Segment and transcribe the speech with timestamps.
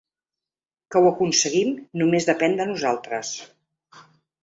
[0.95, 1.71] Que ho aconseguim,
[2.03, 3.39] només depèn de nosaltres.